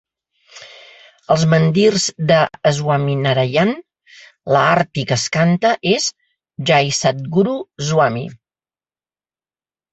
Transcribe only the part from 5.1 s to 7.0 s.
que es canta és "Jay